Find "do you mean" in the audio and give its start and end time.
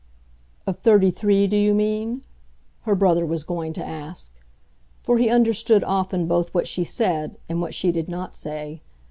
1.45-2.23